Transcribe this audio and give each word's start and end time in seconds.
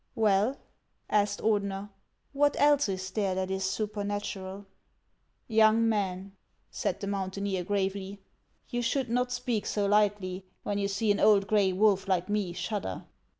"Well," 0.31 0.57
asked 1.11 1.41
Ordener," 1.41 1.91
what 2.33 2.59
else 2.59 2.89
is 2.89 3.11
there 3.11 3.35
that 3.35 3.51
is 3.51 3.65
supernatural?"" 3.69 4.65
Young 5.47 5.87
man," 5.87 6.31
said 6.71 6.99
the 6.99 7.05
mountaineer, 7.05 7.63
gravely," 7.63 8.19
you 8.71 8.81
should 8.81 9.09
not 9.11 9.31
speak 9.31 9.67
so 9.67 9.85
lightly; 9.85 10.43
when 10.63 10.79
you 10.79 10.87
see 10.87 11.11
an 11.11 11.19
old 11.19 11.45
gray 11.45 11.71
wolf 11.71 12.07
like 12.07 12.29
me, 12.29 12.51
shudder." 12.51 13.03